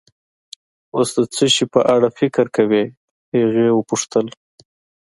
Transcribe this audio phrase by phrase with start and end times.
[0.95, 2.83] اوس د څه شي په اړه فکر کوې؟
[3.35, 4.25] هغې وپوښتل.